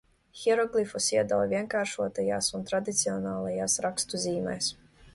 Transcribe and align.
Hieroglifus 0.43 1.09
iedala 1.17 1.45
vienkāršotajās 1.51 2.51
un 2.61 2.67
tradicionālajās 2.73 3.81
rakstu 3.89 4.27
zīmēs. 4.29 4.77